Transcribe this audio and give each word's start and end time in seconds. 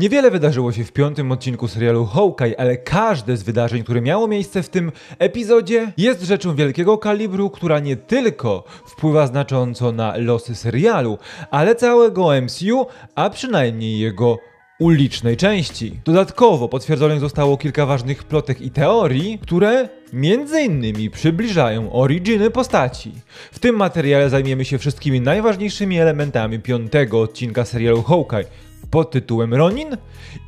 Niewiele 0.00 0.30
wydarzyło 0.30 0.72
się 0.72 0.84
w 0.84 0.92
piątym 0.92 1.32
odcinku 1.32 1.68
serialu 1.68 2.06
Hawkeye, 2.06 2.60
ale 2.60 2.76
każde 2.76 3.36
z 3.36 3.42
wydarzeń, 3.42 3.82
które 3.82 4.00
miało 4.00 4.28
miejsce 4.28 4.62
w 4.62 4.68
tym 4.68 4.92
epizodzie, 5.18 5.92
jest 5.96 6.22
rzeczą 6.22 6.54
wielkiego 6.54 6.98
kalibru, 6.98 7.50
która 7.50 7.78
nie 7.78 7.96
tylko 7.96 8.64
wpływa 8.86 9.26
znacząco 9.26 9.92
na 9.92 10.16
losy 10.16 10.54
serialu, 10.54 11.18
ale 11.50 11.74
całego 11.74 12.30
MCU, 12.42 12.86
a 13.14 13.30
przynajmniej 13.30 13.98
jego 13.98 14.38
ulicznej 14.78 15.36
części. 15.36 16.00
Dodatkowo 16.04 16.68
potwierdzonych 16.68 17.20
zostało 17.20 17.56
kilka 17.56 17.86
ważnych 17.86 18.24
plotek 18.24 18.60
i 18.60 18.70
teorii, 18.70 19.38
które 19.38 19.88
między 20.12 20.62
innymi 20.62 21.10
przybliżają 21.10 21.92
originy 21.92 22.50
postaci. 22.50 23.12
W 23.52 23.58
tym 23.58 23.76
materiale 23.76 24.30
zajmiemy 24.30 24.64
się 24.64 24.78
wszystkimi 24.78 25.20
najważniejszymi 25.20 25.98
elementami 25.98 26.58
piątego 26.58 27.20
odcinka 27.20 27.64
serialu 27.64 28.02
Hawkeye, 28.02 28.44
pod 28.90 29.10
tytułem 29.10 29.54
Ronin 29.54 29.96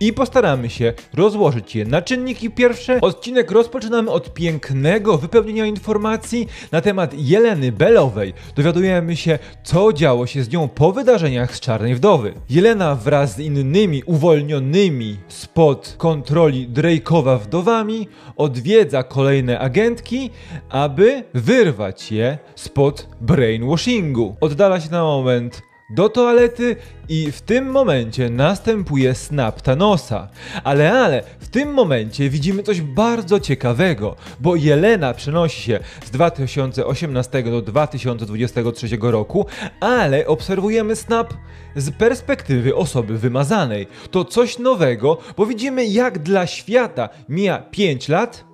i 0.00 0.12
postaramy 0.12 0.70
się 0.70 0.92
rozłożyć 1.14 1.76
je 1.76 1.84
na 1.84 2.02
czynniki 2.02 2.50
pierwsze. 2.50 3.00
Odcinek 3.00 3.50
rozpoczynamy 3.50 4.10
od 4.10 4.34
pięknego 4.34 5.18
wypełnienia 5.18 5.66
informacji 5.66 6.48
na 6.72 6.80
temat 6.80 7.14
Jeleny 7.14 7.72
Belowej. 7.72 8.34
Dowiadujemy 8.56 9.16
się, 9.16 9.38
co 9.64 9.92
działo 9.92 10.26
się 10.26 10.42
z 10.42 10.50
nią 10.50 10.68
po 10.68 10.92
wydarzeniach 10.92 11.56
z 11.56 11.60
Czarnej 11.60 11.94
Wdowy. 11.94 12.34
Jelena 12.50 12.94
wraz 12.94 13.36
z 13.36 13.38
innymi 13.38 14.02
uwolnionymi 14.06 15.16
spod 15.28 15.94
kontroli 15.98 16.68
Drake'owa 16.68 17.38
wdowami 17.38 18.08
odwiedza 18.36 19.02
kolejne 19.02 19.58
agentki, 19.58 20.30
aby 20.68 21.24
wyrwać 21.34 22.12
je 22.12 22.38
spod 22.54 23.08
brainwashingu. 23.20 24.36
Oddala 24.40 24.80
się 24.80 24.90
na 24.90 25.02
moment 25.02 25.62
do 25.92 26.08
toalety 26.08 26.76
i 27.08 27.32
w 27.32 27.40
tym 27.40 27.70
momencie 27.70 28.30
następuje 28.30 29.14
snap 29.14 29.62
Thanosa. 29.62 30.28
Ale, 30.64 30.92
ale, 30.92 31.22
w 31.40 31.48
tym 31.48 31.74
momencie 31.74 32.30
widzimy 32.30 32.62
coś 32.62 32.80
bardzo 32.80 33.40
ciekawego, 33.40 34.16
bo 34.40 34.56
Jelena 34.56 35.14
przenosi 35.14 35.62
się 35.62 35.80
z 36.04 36.10
2018 36.10 37.42
do 37.42 37.62
2023 37.62 38.88
roku, 39.00 39.46
ale 39.80 40.26
obserwujemy 40.26 40.96
snap 40.96 41.34
z 41.76 41.90
perspektywy 41.90 42.76
osoby 42.76 43.18
wymazanej. 43.18 43.86
To 44.10 44.24
coś 44.24 44.58
nowego, 44.58 45.18
bo 45.36 45.46
widzimy 45.46 45.86
jak 45.86 46.18
dla 46.18 46.46
świata 46.46 47.08
mija 47.28 47.58
5 47.58 48.08
lat, 48.08 48.44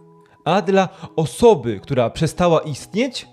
a 0.45 0.63
dla 0.63 0.89
osoby, 1.17 1.81
która 1.83 2.11
przestała 2.11 2.61
istnieć, 2.61 3.27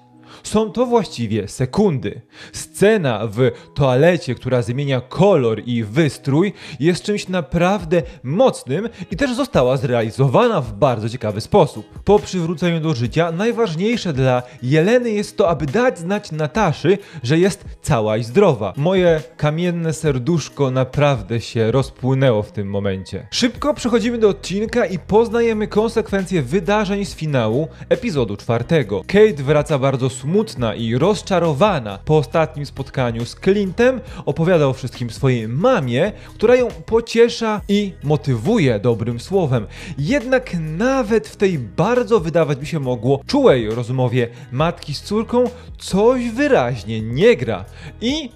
są 0.44 0.72
to 0.72 0.86
właściwie 0.86 1.48
sekundy. 1.48 2.22
Scena 2.54 3.28
w 3.28 3.52
toalecie, 3.74 4.36
która 4.36 4.62
zmienia 4.62 5.02
kolor 5.02 5.62
i 5.66 5.84
wystrój, 5.84 6.54
jest 6.80 7.04
czymś 7.04 7.28
naprawdę 7.28 8.02
mocnym 8.24 8.90
i 9.12 9.16
też 9.16 9.36
została 9.36 9.78
zrealizowana 9.78 10.62
w 10.62 10.74
bardzo 10.74 11.10
ciekawy 11.10 11.42
sposób. 11.42 12.00
Po 12.04 12.20
przywróceniu 12.20 12.80
do 12.80 12.94
życia 12.94 13.32
najważniejsze 13.32 14.14
dla 14.14 14.44
Jeleny 14.64 15.12
jest 15.12 15.38
to, 15.38 15.50
aby 15.50 15.66
dać 15.66 16.00
znać 16.00 16.32
Nataszy, 16.32 16.98
że 17.24 17.40
jest 17.40 17.66
cała 17.82 18.18
i 18.18 18.24
zdrowa. 18.24 18.74
Moje 18.78 19.22
kamienne 19.38 19.94
serduszko 19.94 20.72
naprawdę 20.72 21.42
się 21.42 21.72
rozpłynęło 21.72 22.44
w 22.44 22.52
tym 22.52 22.70
momencie. 22.70 23.28
Szybko 23.32 23.74
przechodzimy 23.74 24.18
do 24.18 24.30
odcinka 24.30 24.86
i 24.86 25.00
poznajemy 25.00 25.68
konsekwencje 25.68 26.42
wydarzeń 26.42 27.06
z 27.06 27.16
finału 27.16 27.68
epizodu 27.90 28.38
czwartego. 28.38 29.02
Kate 29.08 29.44
wraca 29.44 29.80
bardzo 29.80 30.10
smutna 30.26 30.76
i 30.76 30.96
rozczarowana 30.96 32.00
po 32.06 32.18
ostatnim 32.18 32.66
spotkaniu 32.66 33.26
z 33.26 33.36
Clintem, 33.36 34.02
opowiada 34.26 34.68
o 34.68 34.74
wszystkim 34.74 35.10
swojej 35.10 35.48
mamie, 35.48 36.12
która 36.36 36.56
ją 36.56 36.68
pociesza 36.86 37.62
i 37.70 37.94
motywuje 38.04 38.80
dobrym 38.80 39.20
słowem. 39.20 39.68
Jednak 39.98 40.52
nawet 40.60 41.28
w 41.28 41.36
tej 41.36 41.60
bardzo 41.60 42.20
wydawać 42.20 42.58
by 42.58 42.66
się 42.66 42.80
mogło 42.80 43.22
czułej 43.28 43.70
rozmowie 43.70 44.28
matki 44.52 44.94
z 44.94 45.02
córką 45.02 45.44
coś 45.78 46.30
wyraźnie 46.30 47.02
nie 47.02 47.36
gra 47.36 47.66
i 48.02 48.30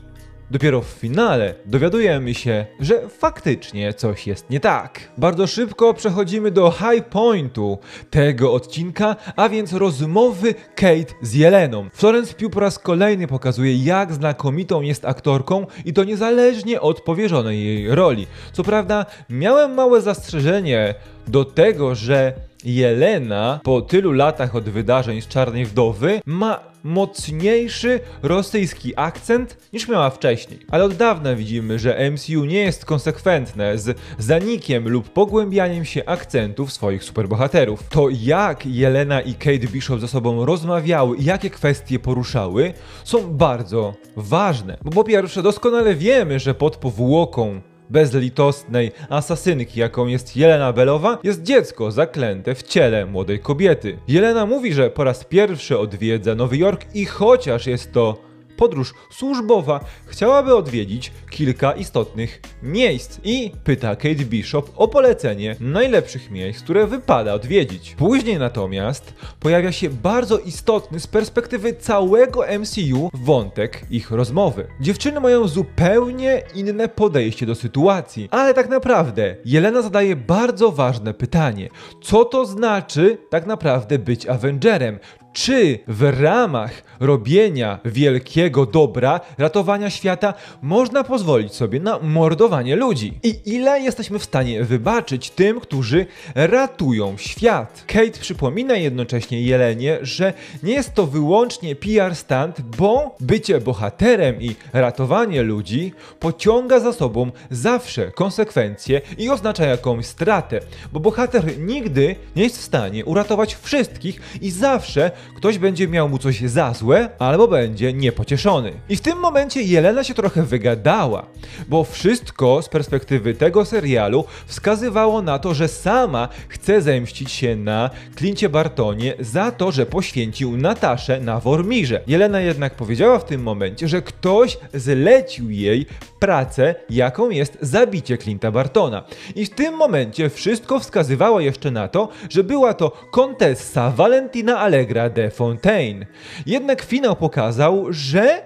Dopiero 0.51 0.81
w 0.81 0.85
finale 0.85 1.53
dowiadujemy 1.65 2.33
się, 2.33 2.65
że 2.79 3.09
faktycznie 3.09 3.93
coś 3.93 4.27
jest 4.27 4.49
nie 4.49 4.59
tak. 4.59 4.99
Bardzo 5.17 5.47
szybko 5.47 5.93
przechodzimy 5.93 6.51
do 6.51 6.71
high 6.71 7.05
pointu 7.05 7.77
tego 8.09 8.53
odcinka, 8.53 9.15
a 9.35 9.49
więc 9.49 9.73
rozmowy 9.73 10.55
Kate 10.75 11.13
z 11.21 11.33
Jeleną. 11.33 11.89
Florence 11.93 12.33
Pugh 12.33 12.53
po 12.53 12.59
raz 12.59 12.79
kolejny 12.79 13.27
pokazuje, 13.27 13.75
jak 13.75 14.13
znakomitą 14.13 14.81
jest 14.81 15.05
aktorką 15.05 15.65
i 15.85 15.93
to 15.93 16.03
niezależnie 16.03 16.81
od 16.81 17.01
powierzonej 17.01 17.65
jej 17.65 17.95
roli. 17.95 18.27
Co 18.53 18.63
prawda, 18.63 19.05
miałem 19.29 19.73
małe 19.73 20.01
zastrzeżenie 20.01 20.95
do 21.27 21.45
tego, 21.45 21.95
że 21.95 22.33
Jelena 22.63 23.59
po 23.63 23.81
tylu 23.81 24.11
latach 24.11 24.55
od 24.55 24.63
wydarzeń 24.63 25.21
z 25.21 25.27
Czarnej 25.27 25.65
Wdowy 25.65 26.21
ma 26.25 26.68
mocniejszy 26.83 27.99
rosyjski 28.21 28.93
akcent 28.95 29.57
niż 29.73 29.87
miała 29.87 30.09
wcześniej. 30.09 30.59
Ale 30.71 30.83
od 30.83 30.93
dawna 30.93 31.35
widzimy, 31.35 31.79
że 31.79 32.11
MCU 32.11 32.45
nie 32.45 32.59
jest 32.59 32.85
konsekwentne 32.85 33.77
z 33.77 33.97
zanikiem 34.17 34.89
lub 34.89 35.09
pogłębianiem 35.09 35.85
się 35.85 36.05
akcentów 36.05 36.73
swoich 36.73 37.03
superbohaterów. 37.03 37.83
To 37.89 38.09
jak 38.09 38.65
Jelena 38.65 39.21
i 39.21 39.33
Kate 39.33 39.67
Bishop 39.71 39.99
ze 39.99 40.07
sobą 40.07 40.45
rozmawiały 40.45 41.17
i 41.17 41.25
jakie 41.25 41.49
kwestie 41.49 41.99
poruszały 41.99 42.73
są 43.03 43.33
bardzo 43.33 43.93
ważne. 44.15 44.77
Bo 44.81 44.91
po 44.91 45.03
pierwsze 45.03 45.43
doskonale 45.43 45.95
wiemy, 45.95 46.39
że 46.39 46.53
pod 46.53 46.77
powłoką 46.77 47.61
bezlitosnej 47.89 48.91
asasynki, 49.09 49.79
jaką 49.79 50.07
jest 50.07 50.37
Jelena 50.37 50.73
Belowa, 50.73 51.17
jest 51.23 51.43
dziecko 51.43 51.91
zaklęte 51.91 52.55
w 52.55 52.63
ciele 52.63 53.05
młodej 53.05 53.39
kobiety. 53.39 53.97
Jelena 54.07 54.45
mówi, 54.45 54.73
że 54.73 54.89
po 54.89 55.03
raz 55.03 55.23
pierwszy 55.23 55.79
odwiedza 55.79 56.35
Nowy 56.35 56.57
Jork 56.57 56.85
i 56.93 57.05
chociaż 57.05 57.67
jest 57.67 57.91
to 57.91 58.28
podróż 58.59 58.93
służbowa, 59.11 59.79
chciałaby 60.05 60.55
odwiedzić 60.55 61.11
kilka 61.29 61.71
istotnych 61.71 62.41
miejsc 62.63 63.19
i 63.23 63.51
pyta 63.63 63.95
Kate 63.95 64.15
Bishop 64.15 64.71
o 64.75 64.87
polecenie 64.87 65.55
najlepszych 65.59 66.31
miejsc, 66.31 66.63
które 66.63 66.87
wypada 66.87 67.33
odwiedzić. 67.33 67.95
Później 67.97 68.39
natomiast 68.39 69.13
pojawia 69.39 69.71
się 69.71 69.89
bardzo 69.89 70.39
istotny 70.39 70.99
z 70.99 71.07
perspektywy 71.07 71.73
całego 71.73 72.43
MCU 72.59 73.09
wątek 73.13 73.81
ich 73.89 74.11
rozmowy. 74.11 74.67
Dziewczyny 74.81 75.19
mają 75.19 75.47
zupełnie 75.47 76.41
inne 76.55 76.87
podejście 76.87 77.45
do 77.45 77.55
sytuacji, 77.55 78.29
ale 78.31 78.53
tak 78.53 78.69
naprawdę 78.69 79.35
Jelena 79.45 79.81
zadaje 79.81 80.15
bardzo 80.15 80.71
ważne 80.71 81.13
pytanie. 81.13 81.69
Co 82.01 82.25
to 82.25 82.45
znaczy 82.45 83.17
tak 83.29 83.45
naprawdę 83.45 83.99
być 83.99 84.27
Avengerem? 84.27 84.99
Czy 85.33 85.79
w 85.87 86.21
ramach 86.21 86.71
robienia 86.99 87.79
wielkiego 87.85 88.65
dobra, 88.65 89.19
ratowania 89.37 89.89
świata, 89.89 90.33
można 90.61 91.03
pozwolić 91.03 91.53
sobie 91.53 91.79
na 91.79 91.99
mordowanie 91.99 92.75
ludzi? 92.75 93.19
I 93.23 93.35
ile 93.45 93.81
jesteśmy 93.81 94.19
w 94.19 94.23
stanie 94.23 94.63
wybaczyć 94.63 95.29
tym, 95.29 95.59
którzy 95.59 96.05
ratują 96.35 97.17
świat? 97.17 97.83
Kate 97.87 98.19
przypomina 98.19 98.75
jednocześnie 98.75 99.41
Jelenie, 99.41 99.97
że 100.01 100.33
nie 100.63 100.73
jest 100.73 100.93
to 100.93 101.07
wyłącznie 101.07 101.75
PR 101.75 102.15
stand, 102.15 102.61
bo 102.61 103.15
bycie 103.19 103.61
bohaterem 103.61 104.41
i 104.41 104.55
ratowanie 104.73 105.41
ludzi 105.43 105.93
pociąga 106.19 106.79
za 106.79 106.93
sobą 106.93 107.31
zawsze 107.51 108.11
konsekwencje 108.11 109.01
i 109.17 109.29
oznacza 109.29 109.65
jakąś 109.65 110.05
stratę, 110.05 110.59
bo 110.93 110.99
bohater 110.99 111.59
nigdy 111.59 112.15
nie 112.35 112.43
jest 112.43 112.57
w 112.57 112.63
stanie 112.63 113.05
uratować 113.05 113.55
wszystkich 113.55 114.21
i 114.41 114.51
zawsze 114.51 115.11
ktoś 115.35 115.57
będzie 115.57 115.87
miał 115.87 116.09
mu 116.09 116.17
coś 116.17 116.41
za 116.41 116.73
złe, 116.73 117.09
albo 117.19 117.47
będzie 117.47 117.93
niepocieszony. 117.93 118.71
I 118.89 118.95
w 118.95 119.01
tym 119.01 119.19
momencie 119.19 119.61
Jelena 119.61 120.03
się 120.03 120.13
trochę 120.13 120.43
wygadała, 120.43 121.25
bo 121.67 121.83
wszystko 121.83 122.61
z 122.61 122.69
perspektywy 122.69 123.33
tego 123.33 123.65
serialu 123.65 124.25
wskazywało 124.45 125.21
na 125.21 125.39
to, 125.39 125.53
że 125.53 125.67
sama 125.67 126.29
chce 126.47 126.81
zemścić 126.81 127.31
się 127.31 127.55
na 127.55 127.89
Clincie 128.17 128.49
Bartonie 128.49 129.13
za 129.19 129.51
to, 129.51 129.71
że 129.71 129.85
poświęcił 129.85 130.57
Nataszę 130.57 131.19
na 131.19 131.39
Wormirze. 131.39 132.01
Jelena 132.07 132.39
jednak 132.39 132.75
powiedziała 132.75 133.19
w 133.19 133.25
tym 133.25 133.43
momencie, 133.43 133.87
że 133.87 134.01
ktoś 134.01 134.57
zlecił 134.73 135.49
jej 135.49 135.85
pracę, 136.19 136.75
jaką 136.89 137.29
jest 137.29 137.57
zabicie 137.61 138.17
Clint'a 138.17 138.51
Bartona. 138.51 139.03
I 139.35 139.45
w 139.45 139.49
tym 139.49 139.75
momencie 139.75 140.29
wszystko 140.29 140.79
wskazywało 140.79 141.39
jeszcze 141.39 141.71
na 141.71 141.87
to, 141.87 142.09
że 142.29 142.43
była 142.43 142.73
to 142.73 142.91
kontessa 143.11 143.91
Valentina 143.91 144.59
Allegra 144.59 145.08
de 145.09 145.29
Fontaine. 145.29 146.05
Jednak 146.45 146.81
finał 146.81 147.15
pokazał, 147.15 147.85
że 147.89 148.41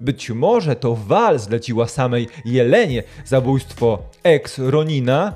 być 0.00 0.30
może 0.30 0.76
to 0.76 0.94
Val 0.94 1.38
zleciła 1.38 1.88
samej 1.88 2.28
Jelenie 2.44 3.02
zabójstwo 3.24 3.98
ex-Ronina, 4.22 5.32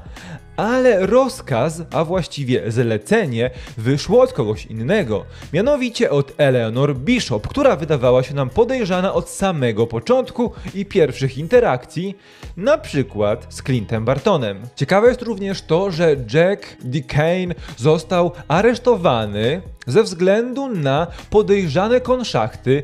ale 0.61 1.07
rozkaz, 1.07 1.83
a 1.93 2.05
właściwie 2.05 2.73
zlecenie, 2.73 3.51
wyszło 3.79 4.23
od 4.23 4.33
kogoś 4.33 4.67
innego. 4.67 5.25
Mianowicie 5.53 6.11
od 6.11 6.33
Eleanor 6.39 6.97
Bishop, 6.97 7.49
która 7.49 7.77
wydawała 7.77 8.23
się 8.23 8.35
nam 8.35 8.51
podejrzana 8.51 9.15
od 9.15 9.29
samego 9.29 9.87
początku 9.87 10.53
i 10.75 10.87
pierwszych 10.87 11.39
interakcji, 11.39 12.17
na 12.57 12.79
przykład 12.79 13.47
z 13.49 13.63
Clintem 13.63 14.05
Bartonem. 14.05 14.61
Ciekawe 14.77 15.09
jest 15.09 15.23
również 15.23 15.63
to, 15.63 15.91
że 15.91 16.17
Jack 16.35 16.77
DeCane 16.85 17.55
został 17.77 18.33
aresztowany 18.49 19.63
ze 19.87 20.03
względu 20.03 20.69
na 20.69 21.07
podejrzane 21.31 22.01
konszachty 22.01 22.83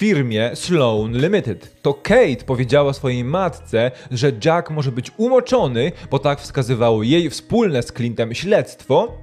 firmie 0.00 0.50
Sloan 0.54 1.12
Limited. 1.12 1.82
To 1.82 1.94
Kate 1.94 2.44
powiedziała 2.46 2.92
swojej 2.92 3.24
matce, 3.24 3.90
że 4.10 4.32
Jack 4.44 4.70
może 4.70 4.92
być 4.92 5.10
umoczony, 5.16 5.92
bo 6.10 6.18
tak 6.18 6.40
wskazywało 6.40 7.02
jej 7.02 7.30
wspólne 7.30 7.82
z 7.82 7.92
Clintem 7.92 8.34
śledztwo, 8.34 9.18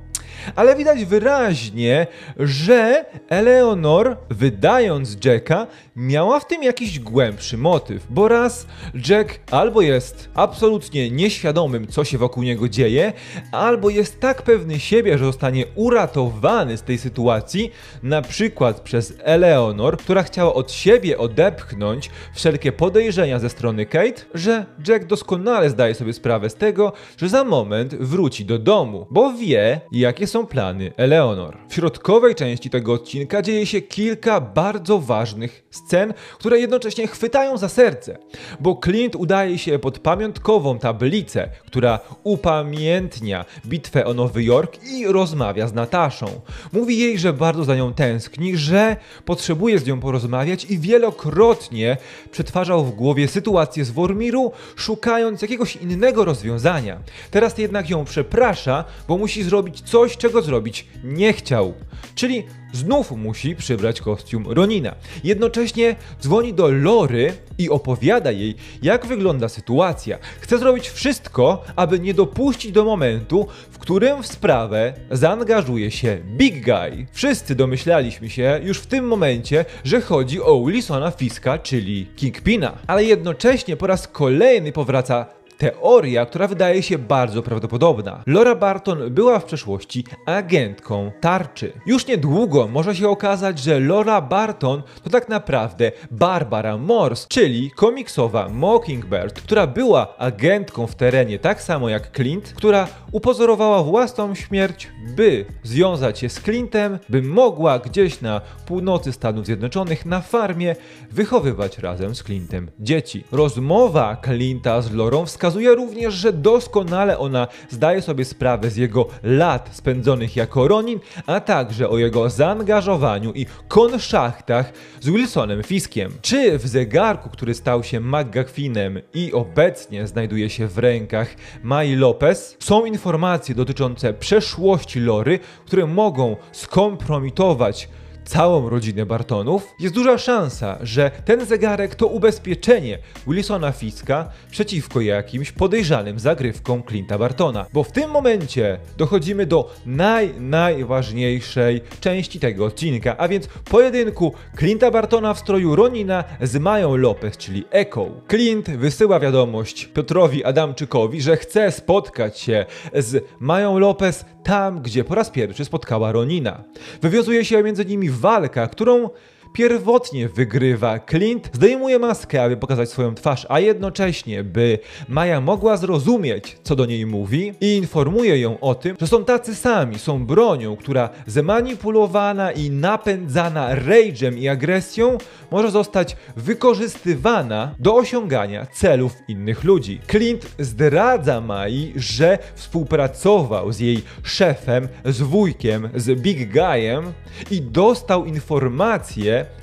ale 0.55 0.75
widać 0.75 1.05
wyraźnie, 1.05 2.07
że 2.37 3.05
Eleanor, 3.29 4.17
wydając 4.29 5.17
Jacka, 5.25 5.67
miała 5.95 6.39
w 6.39 6.47
tym 6.47 6.63
jakiś 6.63 6.99
głębszy 6.99 7.57
motyw, 7.57 8.07
bo 8.09 8.27
raz 8.27 8.67
Jack 9.09 9.39
albo 9.51 9.81
jest 9.81 10.29
absolutnie 10.33 11.11
nieświadomym, 11.11 11.87
co 11.87 12.03
się 12.03 12.17
wokół 12.17 12.43
niego 12.43 12.69
dzieje, 12.69 13.13
albo 13.51 13.89
jest 13.89 14.19
tak 14.19 14.41
pewny 14.41 14.79
siebie, 14.79 15.17
że 15.17 15.25
zostanie 15.25 15.65
uratowany 15.75 16.77
z 16.77 16.81
tej 16.81 16.97
sytuacji, 16.97 17.71
na 18.03 18.21
przykład 18.21 18.79
przez 18.79 19.13
Eleanor, 19.23 19.97
która 19.97 20.23
chciała 20.23 20.53
od 20.53 20.71
siebie 20.71 21.17
odepchnąć 21.17 22.09
wszelkie 22.33 22.71
podejrzenia 22.71 23.39
ze 23.39 23.49
strony 23.49 23.85
Kate, 23.85 24.21
że 24.33 24.65
Jack 24.87 25.05
doskonale 25.05 25.69
zdaje 25.69 25.95
sobie 25.95 26.13
sprawę 26.13 26.49
z 26.49 26.55
tego, 26.55 26.93
że 27.17 27.29
za 27.29 27.43
moment 27.43 27.95
wróci 27.95 28.45
do 28.45 28.59
domu, 28.59 29.07
bo 29.11 29.33
wie, 29.33 29.81
jakie 29.91 30.26
są 30.27 30.45
plany 30.45 30.91
Eleanor. 30.97 31.57
W 31.69 31.73
środkowej 31.73 32.35
części 32.35 32.69
tego 32.69 32.93
odcinka 32.93 33.41
dzieje 33.41 33.65
się 33.65 33.81
kilka 33.81 34.41
bardzo 34.41 34.99
ważnych 34.99 35.63
scen, 35.69 36.13
które 36.39 36.59
jednocześnie 36.59 37.07
chwytają 37.07 37.57
za 37.57 37.69
serce, 37.69 38.17
bo 38.59 38.79
Clint 38.83 39.15
udaje 39.15 39.57
się 39.57 39.79
pod 39.79 39.99
pamiątkową 39.99 40.79
tablicę, 40.79 41.49
która 41.65 41.99
upamiętnia 42.23 43.45
bitwę 43.65 44.05
o 44.05 44.13
Nowy 44.13 44.43
Jork 44.43 44.83
i 44.83 45.07
rozmawia 45.07 45.67
z 45.67 45.73
Nataszą. 45.73 46.25
Mówi 46.73 46.99
jej, 46.99 47.19
że 47.19 47.33
bardzo 47.33 47.63
za 47.63 47.75
nią 47.75 47.93
tęskni, 47.93 48.57
że 48.57 48.95
potrzebuje 49.25 49.79
z 49.79 49.85
nią 49.85 49.99
porozmawiać 49.99 50.65
i 50.65 50.79
wielokrotnie 50.79 51.97
przetwarzał 52.31 52.85
w 52.85 52.95
głowie 52.95 53.27
sytuację 53.27 53.85
z 53.85 53.91
Wormiru, 53.91 54.51
szukając 54.75 55.41
jakiegoś 55.41 55.75
innego 55.75 56.25
rozwiązania. 56.25 56.99
Teraz 57.31 57.57
jednak 57.57 57.89
ją 57.89 58.05
przeprasza, 58.05 58.83
bo 59.07 59.17
musi 59.17 59.43
zrobić 59.43 59.81
coś, 59.81 60.16
czego 60.17 60.41
zrobić 60.41 60.87
nie 61.03 61.33
chciał. 61.33 61.73
Czyli 62.15 62.43
znów 62.73 63.11
musi 63.11 63.55
przybrać 63.55 64.01
kostium 64.01 64.47
Ronina. 64.47 64.95
Jednocześnie 65.23 65.95
dzwoni 66.21 66.53
do 66.53 66.71
Lory 66.71 67.33
i 67.57 67.69
opowiada 67.69 68.31
jej, 68.31 68.55
jak 68.81 69.05
wygląda 69.05 69.49
sytuacja. 69.49 70.17
Chce 70.39 70.57
zrobić 70.57 70.89
wszystko, 70.89 71.63
aby 71.75 71.99
nie 71.99 72.13
dopuścić 72.13 72.71
do 72.71 72.85
momentu, 72.85 73.47
w 73.71 73.77
którym 73.77 74.23
w 74.23 74.27
sprawę 74.27 74.93
zaangażuje 75.11 75.91
się 75.91 76.17
Big 76.37 76.65
Guy. 76.65 77.05
Wszyscy 77.11 77.55
domyślaliśmy 77.55 78.29
się 78.29 78.59
już 78.63 78.79
w 78.79 78.87
tym 78.87 79.07
momencie, 79.07 79.65
że 79.83 80.01
chodzi 80.01 80.41
o 80.41 80.65
Wilsona 80.65 81.11
Fiska, 81.11 81.57
czyli 81.57 82.05
Kingpina. 82.15 82.77
Ale 82.87 83.03
jednocześnie 83.03 83.77
po 83.77 83.87
raz 83.87 84.07
kolejny 84.07 84.71
powraca 84.71 85.36
Teoria, 85.57 86.25
która 86.25 86.47
wydaje 86.47 86.83
się 86.83 86.97
bardzo 86.97 87.43
prawdopodobna. 87.43 88.23
Laura 88.27 88.55
Barton 88.55 89.13
była 89.13 89.39
w 89.39 89.45
przeszłości 89.45 90.03
agentką 90.25 91.11
tarczy. 91.21 91.73
Już 91.85 92.07
niedługo 92.07 92.67
może 92.67 92.95
się 92.95 93.09
okazać, 93.09 93.59
że 93.59 93.79
Laura 93.79 94.21
Barton 94.21 94.83
to 95.03 95.09
tak 95.09 95.29
naprawdę 95.29 95.91
Barbara 96.11 96.77
Morse, 96.77 97.27
czyli 97.29 97.71
komiksowa 97.71 98.49
Mockingbird, 98.49 99.41
która 99.41 99.67
była 99.67 100.17
agentką 100.17 100.87
w 100.87 100.95
terenie 100.95 101.39
tak 101.39 101.61
samo 101.61 101.89
jak 101.89 102.15
Clint, 102.15 102.53
która 102.55 102.87
upozorowała 103.11 103.83
własną 103.83 104.35
śmierć, 104.35 104.87
by 105.15 105.45
związać 105.63 106.19
się 106.19 106.29
z 106.29 106.41
Clintem, 106.41 106.99
by 107.09 107.21
mogła 107.21 107.79
gdzieś 107.79 108.21
na 108.21 108.41
północy 108.65 109.11
Stanów 109.11 109.45
Zjednoczonych 109.45 110.05
na 110.05 110.21
farmie 110.21 110.75
wychowywać 111.11 111.77
razem 111.77 112.15
z 112.15 112.23
Clintem 112.23 112.71
dzieci. 112.79 113.23
Rozmowa 113.31 114.17
Clint'a 114.23 114.81
z 114.81 114.91
Lorą 114.91 115.25
wskazuje 115.47 115.75
również, 115.75 116.13
że 116.13 116.33
doskonale 116.33 117.17
ona 117.17 117.47
zdaje 117.69 118.01
sobie 118.01 118.25
sprawę 118.25 118.69
z 118.69 118.77
jego 118.77 119.07
lat 119.23 119.69
spędzonych 119.73 120.35
jako 120.35 120.67
Ronin, 120.67 120.99
a 121.25 121.39
także 121.39 121.89
o 121.89 121.97
jego 121.97 122.29
zaangażowaniu 122.29 123.31
i 123.33 123.45
konszachtach 123.67 124.73
z 125.01 125.09
Wilsonem 125.09 125.63
Fiskiem. 125.63 126.11
Czy 126.21 126.57
w 126.57 126.67
zegarku, 126.67 127.29
który 127.29 127.53
stał 127.53 127.83
się 127.83 127.99
McGuffinem 127.99 128.99
i 129.13 129.33
obecnie 129.33 130.07
znajduje 130.07 130.49
się 130.49 130.67
w 130.67 130.77
rękach 130.77 131.35
Mai 131.63 131.95
Lopez, 131.95 132.57
są 132.59 132.85
informacje 132.85 133.55
dotyczące 133.55 134.13
przeszłości 134.13 134.99
Lory, 134.99 135.39
które 135.65 135.85
mogą 135.85 136.35
skompromitować 136.51 137.89
całą 138.27 138.69
rodzinę 138.69 139.05
Bartonów, 139.05 139.75
jest 139.79 139.95
duża 139.95 140.17
szansa, 140.17 140.77
że 140.81 141.11
ten 141.25 141.45
zegarek 141.45 141.95
to 141.95 142.07
ubezpieczenie 142.07 142.99
Wilsona 143.27 143.71
Fiska 143.71 144.29
przeciwko 144.51 145.01
jakimś 145.01 145.51
podejrzanym 145.51 146.19
zagrywkom 146.19 146.81
Clint'a 146.81 147.19
Bartona. 147.19 147.65
Bo 147.73 147.83
w 147.83 147.91
tym 147.91 148.11
momencie 148.11 148.79
dochodzimy 148.97 149.45
do 149.45 149.73
naj, 149.85 150.33
najważniejszej 150.39 151.81
części 151.99 152.39
tego 152.39 152.65
odcinka, 152.65 153.17
a 153.17 153.27
więc 153.27 153.47
pojedynku 153.47 154.33
Clint'a 154.57 154.91
Bartona 154.91 155.33
w 155.33 155.39
stroju 155.39 155.75
Ronina 155.75 156.23
z 156.41 156.57
Mają 156.57 156.95
Lopez, 156.95 157.37
czyli 157.37 157.63
Echo. 157.71 158.07
Clint 158.29 158.69
wysyła 158.69 159.19
wiadomość 159.19 159.85
Piotrowi 159.85 160.43
Adamczykowi, 160.43 161.21
że 161.21 161.37
chce 161.37 161.71
spotkać 161.71 162.39
się 162.39 162.65
z 162.93 163.25
Mają 163.39 163.79
Lopez 163.79 164.25
tam, 164.43 164.81
gdzie 164.81 165.03
po 165.03 165.15
raz 165.15 165.29
pierwszy 165.29 165.65
spotkała 165.65 166.11
Ronina. 166.11 166.63
Wywiązuje 167.01 167.45
się 167.45 167.63
między 167.63 167.85
nimi 167.85 168.09
walka, 168.17 168.67
którą 168.67 169.09
pierwotnie 169.53 170.29
wygrywa 170.29 170.99
Clint, 170.99 171.49
zdejmuje 171.53 171.99
maskę, 171.99 172.43
aby 172.43 172.57
pokazać 172.57 172.89
swoją 172.89 173.15
twarz, 173.15 173.45
a 173.49 173.59
jednocześnie, 173.59 174.43
by 174.43 174.79
Maja 175.07 175.41
mogła 175.41 175.77
zrozumieć, 175.77 176.57
co 176.63 176.75
do 176.75 176.85
niej 176.85 177.05
mówi 177.05 177.53
i 177.61 177.75
informuje 177.75 178.39
ją 178.39 178.59
o 178.59 178.75
tym, 178.75 178.95
że 178.99 179.07
są 179.07 179.25
tacy 179.25 179.55
sami, 179.55 179.99
są 179.99 180.25
bronią, 180.25 180.75
która 180.75 181.09
zmanipulowana 181.27 182.51
i 182.51 182.69
napędzana 182.69 183.75
rage'em 183.75 184.37
i 184.37 184.47
agresją 184.47 185.17
może 185.51 185.71
zostać 185.71 186.15
wykorzystywana 186.35 187.75
do 187.79 187.95
osiągania 187.95 188.65
celów 188.65 189.13
innych 189.27 189.63
ludzi. 189.63 190.01
Clint 190.11 190.47
zdradza 190.59 191.41
Mai, 191.41 191.93
że 191.95 192.37
współpracował 192.55 193.71
z 193.71 193.79
jej 193.79 194.03
szefem, 194.23 194.87
z 195.05 195.21
wujkiem, 195.21 195.89
z 195.95 196.21
Big 196.21 196.53
Guyem 196.53 197.13
i 197.51 197.61
dostał 197.61 198.25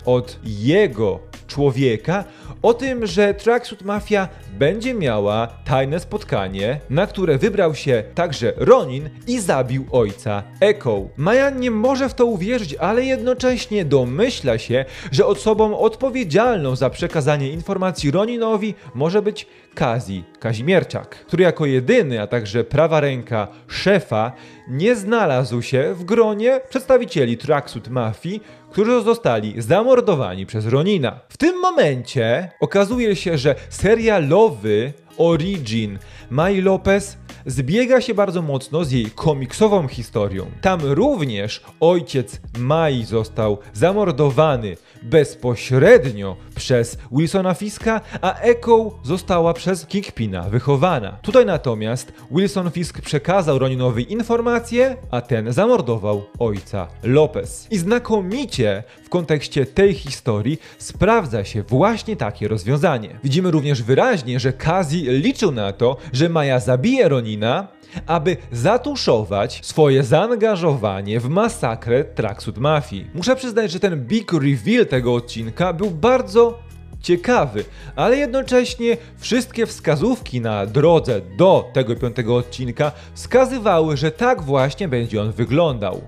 od 0.04 0.38
jego 0.44 1.20
człowieka 1.46 2.24
o 2.62 2.74
tym, 2.74 3.06
że 3.06 3.34
Tracksuit 3.34 3.82
Mafia 3.82 4.28
będzie 4.58 4.94
miała 4.94 5.46
tajne 5.64 6.00
spotkanie, 6.00 6.80
na 6.90 7.06
które 7.06 7.38
wybrał 7.38 7.74
się 7.74 8.04
także 8.14 8.52
Ronin 8.56 9.10
i 9.26 9.40
zabił 9.40 9.86
ojca 9.92 10.42
Echo. 10.60 11.02
Maja 11.16 11.50
nie 11.50 11.70
może 11.70 12.08
w 12.08 12.14
to 12.14 12.26
uwierzyć, 12.26 12.74
ale 12.74 13.04
jednocześnie 13.04 13.84
domyśla 13.84 14.58
się, 14.58 14.84
że 15.12 15.26
osobą 15.26 15.78
odpowiedzialną 15.78 16.76
za 16.76 16.90
przekazanie 16.90 17.50
informacji 17.50 18.10
Roninowi 18.10 18.74
może 18.94 19.22
być 19.22 19.46
Kazi 19.74 20.24
Kazimierczak, 20.38 21.08
który 21.08 21.42
jako 21.42 21.66
jedyny, 21.66 22.22
a 22.22 22.26
także 22.26 22.64
prawa 22.64 23.00
ręka 23.00 23.48
szefa 23.68 24.32
nie 24.68 24.96
znalazł 24.96 25.62
się 25.62 25.94
w 25.94 26.04
gronie 26.04 26.60
przedstawicieli 26.68 27.38
Tracksuit 27.38 27.88
Mafii, 27.88 28.40
którzy 28.74 29.02
zostali 29.02 29.62
zamordowani 29.62 30.46
przez 30.46 30.66
Ronina. 30.66 31.20
W 31.28 31.36
tym 31.36 31.60
momencie 31.60 32.50
okazuje 32.60 33.16
się, 33.16 33.38
że 33.38 33.54
serialowy 33.68 34.92
Origin 35.18 35.98
Mai 36.30 36.60
Lopez 36.60 37.16
zbiega 37.46 38.00
się 38.00 38.14
bardzo 38.14 38.42
mocno 38.42 38.84
z 38.84 38.90
jej 38.90 39.10
komiksową 39.10 39.88
historią. 39.88 40.46
Tam 40.60 40.80
również 40.82 41.62
ojciec 41.80 42.40
Mai 42.58 43.04
został 43.04 43.58
zamordowany 43.72 44.76
bezpośrednio 45.04 46.36
przez 46.54 46.98
Wilsona 47.12 47.54
Fiska, 47.54 48.00
a 48.22 48.40
Echo 48.40 48.98
została 49.02 49.54
przez 49.54 49.86
Kingpina 49.86 50.42
wychowana. 50.42 51.18
Tutaj 51.22 51.46
natomiast 51.46 52.12
Wilson 52.30 52.70
Fisk 52.70 53.00
przekazał 53.00 53.58
Roninowi 53.58 54.12
informacje, 54.12 54.96
a 55.10 55.20
ten 55.20 55.52
zamordował 55.52 56.24
ojca 56.38 56.88
Lopez. 57.02 57.68
I 57.70 57.78
znakomicie 57.78 58.82
w 59.04 59.08
kontekście 59.08 59.66
tej 59.66 59.94
historii 59.94 60.58
sprawdza 60.78 61.44
się 61.44 61.62
właśnie 61.62 62.16
takie 62.16 62.48
rozwiązanie. 62.48 63.18
Widzimy 63.24 63.50
również 63.50 63.82
wyraźnie, 63.82 64.40
że 64.40 64.52
Kazi 64.52 65.02
liczył 65.08 65.52
na 65.52 65.72
to, 65.72 65.96
że 66.12 66.28
Maja 66.28 66.60
zabije 66.60 67.08
Ronina, 67.08 67.68
aby 68.06 68.36
zatuszować 68.52 69.60
swoje 69.62 70.02
zaangażowanie 70.02 71.20
w 71.20 71.28
masakrę 71.28 72.04
Tracksuit 72.04 72.58
Mafii. 72.58 73.10
Muszę 73.14 73.36
przyznać, 73.36 73.70
że 73.70 73.80
ten 73.80 74.06
big 74.06 74.32
reveal 74.32 74.86
tego 74.86 75.14
odcinka 75.14 75.72
był 75.72 75.90
bardzo 75.90 76.58
ciekawy, 77.00 77.64
ale 77.96 78.16
jednocześnie 78.16 78.96
wszystkie 79.18 79.66
wskazówki 79.66 80.40
na 80.40 80.66
drodze 80.66 81.20
do 81.38 81.70
tego 81.72 81.96
piątego 81.96 82.36
odcinka 82.36 82.92
wskazywały, 83.14 83.96
że 83.96 84.10
tak 84.10 84.42
właśnie 84.42 84.88
będzie 84.88 85.22
on 85.22 85.32
wyglądał. 85.32 86.00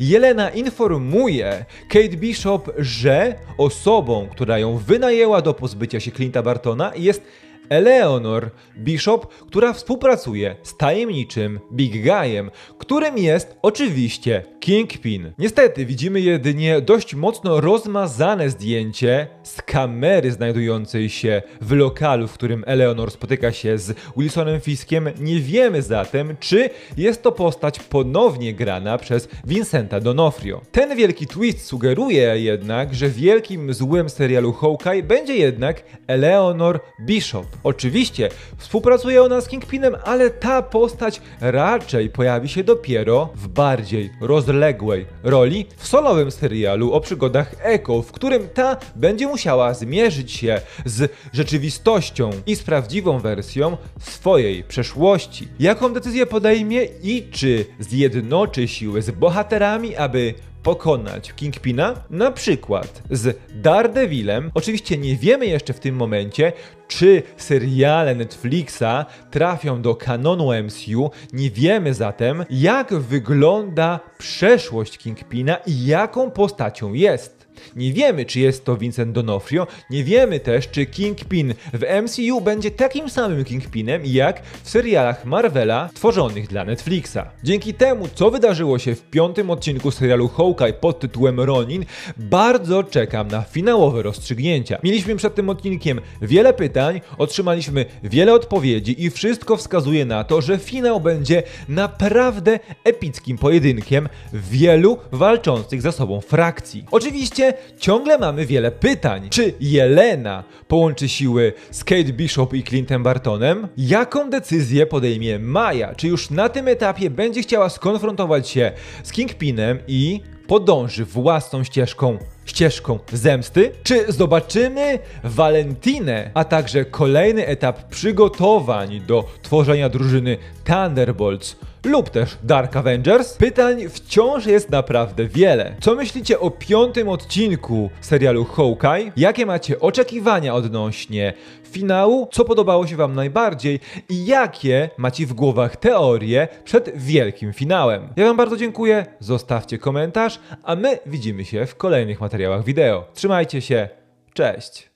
Jelena 0.00 0.50
informuje 0.50 1.64
Kate 1.88 2.08
Bishop, 2.16 2.70
że 2.78 3.34
osobą, 3.58 4.28
która 4.32 4.58
ją 4.58 4.76
wynajęła 4.76 5.42
do 5.42 5.54
pozbycia 5.54 6.00
się 6.00 6.10
Clint'a 6.10 6.42
Bartona 6.42 6.92
jest 6.96 7.22
Eleanor 7.68 8.50
Bishop, 8.78 9.26
która 9.26 9.72
współpracuje 9.72 10.56
z 10.62 10.76
tajemniczym 10.76 11.60
Big 11.72 11.92
Guyem, 12.02 12.50
którym 12.78 13.18
jest 13.18 13.56
oczywiście 13.62 14.42
Kingpin. 14.60 15.32
Niestety 15.38 15.86
widzimy 15.86 16.20
jedynie 16.20 16.80
dość 16.80 17.14
mocno 17.14 17.60
rozmazane 17.60 18.50
zdjęcie 18.50 19.26
z 19.42 19.62
kamery 19.62 20.32
znajdującej 20.32 21.08
się 21.08 21.42
w 21.60 21.72
lokalu, 21.72 22.28
w 22.28 22.32
którym 22.32 22.64
Eleanor 22.66 23.10
spotyka 23.10 23.52
się 23.52 23.78
z 23.78 23.94
Wilsonem 24.16 24.60
Fiskiem. 24.60 25.08
Nie 25.20 25.40
wiemy 25.40 25.82
zatem, 25.82 26.36
czy 26.40 26.70
jest 26.96 27.22
to 27.22 27.32
postać 27.32 27.78
ponownie 27.78 28.54
grana 28.54 28.98
przez 28.98 29.28
Vincenta 29.46 30.00
Donofrio. 30.00 30.60
Ten 30.72 30.96
wielki 30.96 31.26
twist 31.26 31.66
sugeruje 31.66 32.40
jednak, 32.40 32.94
że 32.94 33.08
wielkim 33.08 33.74
złym 33.74 34.08
serialu 34.08 34.52
Hawkeye 34.52 35.02
będzie 35.02 35.36
jednak 35.36 35.82
Eleanor 36.06 36.80
Bishop. 37.00 37.46
Oczywiście 37.64 38.28
współpracuje 38.56 39.22
ona 39.22 39.40
z 39.40 39.48
Kingpinem, 39.48 39.96
ale 40.04 40.30
ta 40.30 40.62
postać 40.62 41.20
raczej 41.40 42.10
pojawi 42.10 42.48
się 42.48 42.64
dopiero 42.64 43.28
w 43.34 43.48
bardziej 43.48 44.10
rozległej 44.20 45.06
roli 45.22 45.66
w 45.76 45.86
solowym 45.86 46.30
serialu 46.30 46.92
o 46.92 47.00
przygodach 47.00 47.54
Echo, 47.62 48.02
w 48.02 48.12
którym 48.12 48.48
ta 48.54 48.76
będzie 48.96 49.26
musiała 49.26 49.74
zmierzyć 49.74 50.32
się 50.32 50.60
z 50.84 51.12
rzeczywistością 51.32 52.30
i 52.46 52.56
z 52.56 52.62
prawdziwą 52.62 53.18
wersją 53.18 53.76
swojej 54.00 54.64
przeszłości. 54.64 55.48
Jaką 55.58 55.92
decyzję 55.92 56.26
podejmie 56.26 56.84
i 57.02 57.28
czy 57.30 57.66
zjednoczy 57.78 58.68
siły 58.68 59.02
z 59.02 59.10
bohaterami, 59.10 59.96
aby 59.96 60.34
pokonać 60.66 61.32
Kingpina, 61.32 61.94
na 62.10 62.30
przykład 62.30 63.02
z 63.10 63.38
Daredevilem. 63.54 64.50
Oczywiście 64.54 64.98
nie 64.98 65.16
wiemy 65.16 65.46
jeszcze 65.46 65.72
w 65.72 65.80
tym 65.80 65.96
momencie, 65.96 66.52
czy 66.88 67.22
seriale 67.36 68.14
Netflixa 68.14 69.06
trafią 69.30 69.82
do 69.82 69.94
kanonu 69.94 70.48
MCU. 70.64 71.10
Nie 71.32 71.50
wiemy 71.50 71.94
zatem, 71.94 72.44
jak 72.50 72.94
wygląda 72.94 74.00
przeszłość 74.18 74.98
Kingpina 74.98 75.56
i 75.56 75.86
jaką 75.86 76.30
postacią 76.30 76.92
jest. 76.92 77.35
Nie 77.76 77.92
wiemy, 77.92 78.24
czy 78.24 78.40
jest 78.40 78.64
to 78.64 78.76
Vincent 78.76 79.16
D'Onofrio, 79.16 79.66
nie 79.90 80.04
wiemy 80.04 80.40
też, 80.40 80.68
czy 80.68 80.86
Kingpin 80.86 81.54
w 81.72 82.02
MCU 82.02 82.40
będzie 82.40 82.70
takim 82.70 83.10
samym 83.10 83.44
Kingpinem, 83.44 84.02
jak 84.04 84.42
w 84.62 84.70
serialach 84.70 85.24
Marvela 85.24 85.90
tworzonych 85.94 86.48
dla 86.48 86.64
Netflixa. 86.64 87.18
Dzięki 87.44 87.74
temu, 87.74 88.08
co 88.14 88.30
wydarzyło 88.30 88.78
się 88.78 88.94
w 88.94 89.02
piątym 89.02 89.50
odcinku 89.50 89.90
serialu 89.90 90.28
Hawkeye 90.28 90.72
pod 90.72 91.00
tytułem 91.00 91.40
Ronin, 91.40 91.84
bardzo 92.16 92.84
czekam 92.84 93.28
na 93.28 93.42
finałowe 93.42 94.02
rozstrzygnięcia. 94.02 94.78
Mieliśmy 94.82 95.16
przed 95.16 95.34
tym 95.34 95.48
odcinkiem 95.48 96.00
wiele 96.22 96.52
pytań, 96.52 97.00
otrzymaliśmy 97.18 97.86
wiele 98.02 98.34
odpowiedzi 98.34 99.04
i 99.04 99.10
wszystko 99.10 99.56
wskazuje 99.56 100.04
na 100.04 100.24
to, 100.24 100.40
że 100.40 100.58
finał 100.58 101.00
będzie 101.00 101.42
naprawdę 101.68 102.58
epickim 102.84 103.38
pojedynkiem 103.38 104.08
wielu 104.32 104.98
walczących 105.12 105.82
ze 105.82 105.92
sobą 105.92 106.20
frakcji. 106.20 106.84
Oczywiście 106.90 107.45
ciągle 107.78 108.18
mamy 108.18 108.46
wiele 108.46 108.70
pytań. 108.70 109.28
Czy 109.30 109.52
Jelena 109.60 110.44
połączy 110.68 111.08
siły 111.08 111.52
z 111.70 111.84
Kate 111.84 112.12
Bishop 112.12 112.54
i 112.54 112.64
Clintem 112.64 113.02
Bartonem? 113.02 113.68
Jaką 113.76 114.30
decyzję 114.30 114.86
podejmie 114.86 115.38
Maja? 115.38 115.94
Czy 115.94 116.08
już 116.08 116.30
na 116.30 116.48
tym 116.48 116.68
etapie 116.68 117.10
będzie 117.10 117.42
chciała 117.42 117.68
skonfrontować 117.68 118.48
się 118.48 118.72
z 119.02 119.12
Kingpinem 119.12 119.78
i 119.88 120.20
podąży 120.46 121.04
własną 121.04 121.64
ścieżką 121.64 122.18
ścieżką 122.44 122.98
zemsty? 123.12 123.72
Czy 123.82 124.12
zobaczymy 124.12 124.98
Valentinę, 125.24 126.30
a 126.34 126.44
także 126.44 126.84
kolejny 126.84 127.46
etap 127.46 127.88
przygotowań 127.88 129.00
do 129.06 129.24
tworzenia 129.42 129.88
drużyny 129.88 130.36
Thunderbolts 130.64 131.56
lub 131.86 132.10
też 132.10 132.38
Dark 132.42 132.76
Avengers? 132.76 133.36
Pytań 133.36 133.88
wciąż 133.88 134.46
jest 134.46 134.70
naprawdę 134.70 135.26
wiele. 135.26 135.74
Co 135.80 135.94
myślicie 135.94 136.40
o 136.40 136.50
piątym 136.50 137.08
odcinku 137.08 137.90
serialu 138.00 138.44
Hawkeye? 138.44 139.12
Jakie 139.16 139.46
macie 139.46 139.80
oczekiwania 139.80 140.54
odnośnie 140.54 141.32
finału? 141.70 142.28
Co 142.32 142.44
podobało 142.44 142.86
się 142.86 142.96
Wam 142.96 143.14
najbardziej? 143.14 143.80
I 144.08 144.26
jakie 144.26 144.90
macie 144.96 145.26
w 145.26 145.32
głowach 145.32 145.76
teorie 145.76 146.48
przed 146.64 146.90
wielkim 146.96 147.52
finałem? 147.52 148.08
Ja 148.16 148.24
Wam 148.24 148.36
bardzo 148.36 148.56
dziękuję, 148.56 149.06
zostawcie 149.20 149.78
komentarz, 149.78 150.40
a 150.62 150.76
my 150.76 150.98
widzimy 151.06 151.44
się 151.44 151.66
w 151.66 151.76
kolejnych 151.76 152.20
materiałach 152.20 152.64
wideo. 152.64 153.04
Trzymajcie 153.14 153.60
się, 153.60 153.88
cześć! 154.34 154.95